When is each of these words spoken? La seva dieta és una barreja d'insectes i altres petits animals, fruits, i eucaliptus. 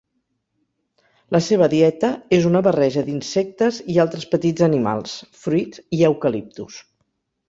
La 1.35 1.41
seva 1.47 1.65
dieta 1.73 2.09
és 2.37 2.47
una 2.51 2.61
barreja 2.67 3.03
d'insectes 3.09 3.77
i 3.97 3.99
altres 4.05 4.25
petits 4.31 4.65
animals, 4.69 5.13
fruits, 5.43 5.83
i 5.99 6.03
eucaliptus. 6.09 6.79